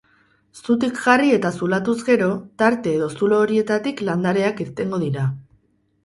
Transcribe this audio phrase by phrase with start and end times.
[0.59, 2.29] Zutik jarri eta zulatuz gero,
[2.61, 5.27] tarte edo zulo horietatik landareak irtengo dira.